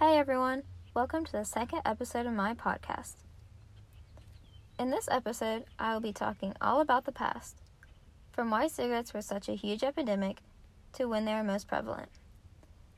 [0.00, 0.62] Hey everyone,
[0.94, 3.16] welcome to the second episode of my podcast.
[4.78, 7.58] In this episode, I will be talking all about the past,
[8.32, 10.38] from why cigarettes were such a huge epidemic
[10.94, 12.08] to when they were most prevalent.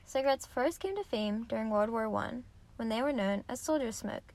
[0.05, 2.35] Cigarettes first came to fame during World War I
[2.77, 4.33] when they were known as soldier's smoke.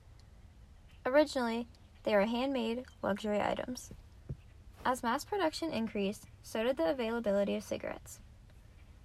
[1.07, 1.67] Originally,
[2.03, 3.89] they were handmade luxury items.
[4.85, 8.19] As mass production increased, so did the availability of cigarettes.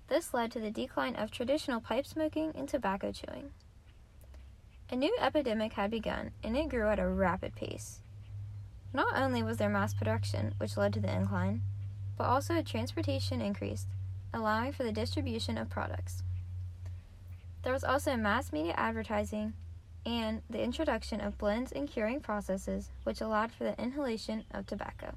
[0.09, 3.51] This led to the decline of traditional pipe smoking and tobacco chewing.
[4.91, 8.01] A new epidemic had begun, and it grew at a rapid pace.
[8.93, 11.63] Not only was there mass production, which led to the incline,
[12.17, 13.89] but also a transportation increased,
[14.33, 16.23] allowing for the distribution of products.
[17.63, 19.55] There was also mass media advertising
[20.05, 25.15] and the introduction of blends and curing processes, which allowed for the inhalation of tobacco.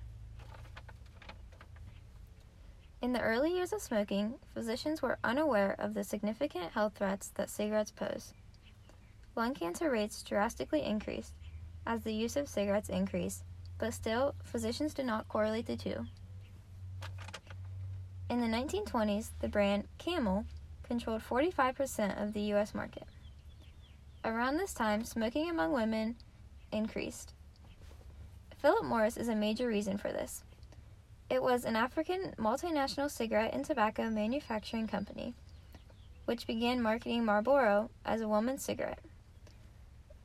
[2.99, 7.49] In the early years of smoking, physicians were unaware of the significant health threats that
[7.49, 8.33] cigarettes pose.
[9.35, 11.33] Lung cancer rates drastically increased
[11.85, 13.43] as the use of cigarettes increased,
[13.77, 16.07] but still, physicians did not correlate the two.
[18.29, 20.45] In the 1920s, the brand Camel
[20.83, 22.73] controlled 45% of the U.S.
[22.73, 23.03] market.
[24.25, 26.15] Around this time, smoking among women
[26.71, 27.33] increased.
[28.57, 30.43] Philip Morris is a major reason for this.
[31.29, 35.33] It was an African multinational cigarette and tobacco manufacturing company,
[36.23, 39.03] which began marketing Marlboro as a woman's cigarette.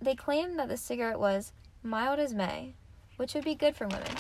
[0.01, 2.75] They claimed that the cigarette was mild as May,
[3.17, 4.15] which would be good for women.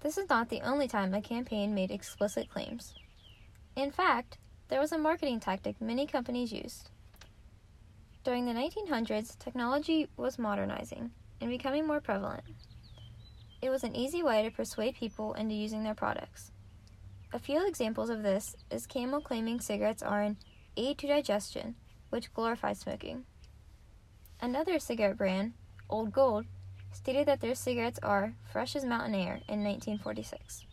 [0.00, 2.94] This is not the only time a campaign made explicit claims.
[3.76, 6.90] In fact, there was a marketing tactic many companies used.
[8.24, 12.42] During the 1900s, technology was modernizing and becoming more prevalent.
[13.64, 16.52] It was an easy way to persuade people into using their products.
[17.32, 20.36] A few examples of this is Camel claiming cigarettes are an
[20.76, 21.74] aid to digestion,
[22.10, 23.24] which glorifies smoking.
[24.38, 25.54] Another cigarette brand,
[25.88, 26.44] Old Gold,
[26.92, 30.66] stated that their cigarettes are fresh as mountain air in 1946.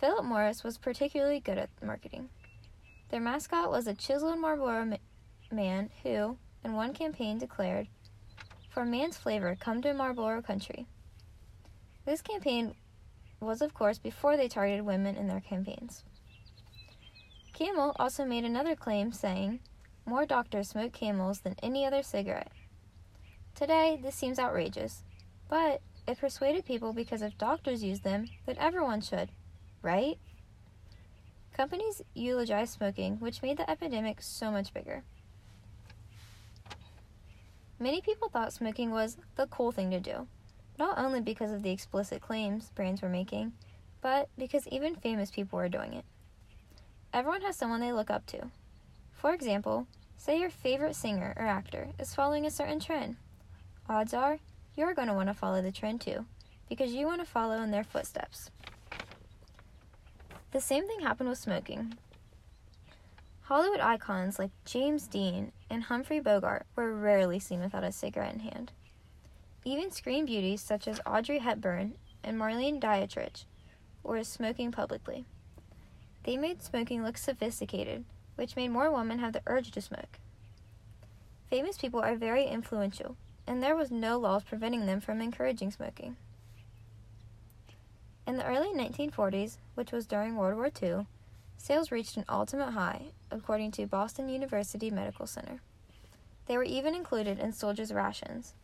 [0.00, 2.30] Philip Morris was particularly good at marketing.
[3.10, 4.98] Their mascot was a chiseled Marlboro
[5.52, 7.86] man who, in one campaign, declared,
[8.70, 10.88] For man's flavor, come to Marlboro country.
[12.04, 12.74] This campaign
[13.40, 16.04] was, of course, before they targeted women in their campaigns.
[17.52, 19.60] Camel also made another claim saying,
[20.06, 22.52] More doctors smoke camels than any other cigarette.
[23.54, 25.02] Today, this seems outrageous,
[25.48, 29.30] but it persuaded people because if doctors use them, then everyone should,
[29.82, 30.16] right?
[31.52, 35.02] Companies eulogized smoking, which made the epidemic so much bigger.
[37.78, 40.26] Many people thought smoking was the cool thing to do,
[40.80, 43.52] not only because of the explicit claims brands were making,
[44.00, 46.06] but because even famous people were doing it.
[47.12, 48.50] Everyone has someone they look up to.
[49.12, 49.86] For example,
[50.16, 53.16] say your favorite singer or actor is following a certain trend.
[53.90, 54.38] Odds are
[54.74, 56.24] you're going to want to follow the trend too,
[56.68, 58.50] because you want to follow in their footsteps.
[60.52, 61.94] The same thing happened with smoking.
[63.42, 68.40] Hollywood icons like James Dean and Humphrey Bogart were rarely seen without a cigarette in
[68.40, 68.72] hand.
[69.64, 71.94] Even screen beauties such as Audrey Hepburn
[72.24, 73.44] and Marlene Dietrich
[74.02, 75.26] were smoking publicly.
[76.24, 78.04] They made smoking look sophisticated,
[78.36, 80.18] which made more women have the urge to smoke.
[81.50, 83.16] Famous people are very influential,
[83.46, 86.16] and there was no laws preventing them from encouraging smoking.
[88.26, 91.06] In the early 1940s, which was during World War II,
[91.58, 95.60] sales reached an ultimate high, according to Boston University Medical Center.
[96.46, 98.54] They were even included in soldiers' rations.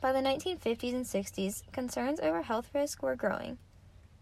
[0.00, 3.58] By the 1950s and 60s, concerns over health risk were growing.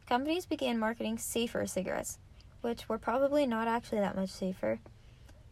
[0.09, 2.19] Companies began marketing safer cigarettes,
[2.61, 4.79] which were probably not actually that much safer,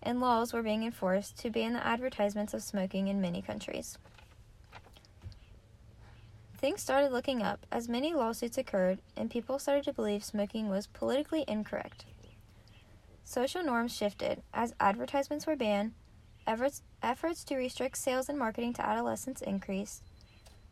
[0.03, 3.99] and laws were being enforced to ban the advertisements of smoking in many countries.
[6.57, 10.87] Things started looking up as many lawsuits occurred, and people started to believe smoking was
[10.87, 12.05] politically incorrect.
[13.25, 15.93] Social norms shifted as advertisements were banned,
[16.47, 20.05] efforts, efforts to restrict sales and marketing to adolescents increased,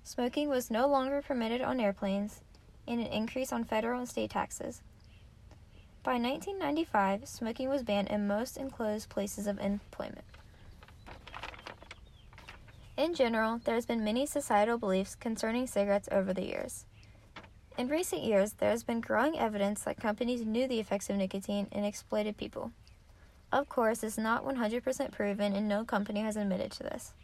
[0.02, 2.40] Smoking was no longer permitted on airplanes,
[2.86, 4.82] and an increase on federal and state taxes.
[6.02, 10.24] By 1995, smoking was banned in most enclosed places of employment.
[12.96, 16.84] In general, there has been many societal beliefs concerning cigarettes over the years.
[17.78, 21.68] In recent years, there has been growing evidence that companies knew the effects of nicotine
[21.72, 22.72] and exploited people.
[23.52, 27.14] Of course, it's not 100% proven, and no company has admitted to this.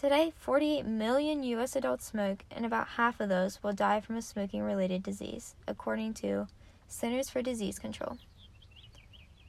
[0.00, 1.76] Today, 48 million U.S.
[1.76, 6.14] adults smoke, and about half of those will die from a smoking related disease, according
[6.14, 6.46] to
[6.88, 8.16] Centers for Disease Control.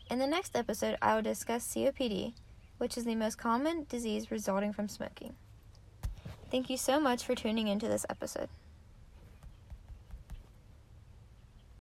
[0.09, 2.33] In the next episode, I will discuss COPD,
[2.79, 5.35] which is the most common disease resulting from smoking.
[6.51, 8.49] Thank you so much for tuning into this episode.